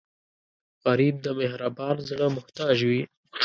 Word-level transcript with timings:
غریب 0.85 1.15
د 1.25 1.27
مهربان 1.39 1.95
زړه 2.09 2.25
محتاج 2.35 2.77
وي 2.89 3.01